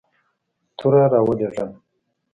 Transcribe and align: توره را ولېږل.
توره 0.77 1.05
را 1.11 1.19
ولېږل. 1.27 1.69